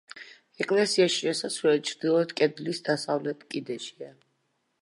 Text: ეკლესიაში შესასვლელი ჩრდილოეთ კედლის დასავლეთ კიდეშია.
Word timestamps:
ეკლესიაში 0.63 1.19
შესასვლელი 1.25 1.83
ჩრდილოეთ 1.91 2.35
კედლის 2.41 2.83
დასავლეთ 2.91 3.47
კიდეშია. 3.55 4.15